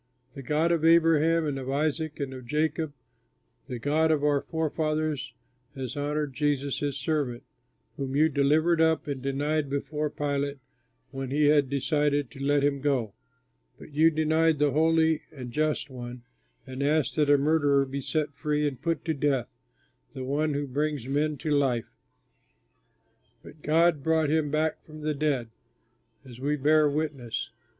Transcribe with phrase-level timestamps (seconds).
[0.33, 2.91] The God of Abraham and of Isaac and of Jacob,
[3.67, 5.35] the God of our forefathers,
[5.75, 7.43] has honored Jesus his servant,
[7.97, 10.57] whom you delivered up and denied before Pilate
[11.11, 13.13] when he had decided to let him go.
[13.77, 16.23] But you denied the Holy and Just One
[16.65, 19.49] and asked that a murderer be set free and put to death
[20.15, 21.83] the One who brings life to men!
[23.43, 25.49] But God brought him back from the dead,
[26.25, 27.51] as we bear witness.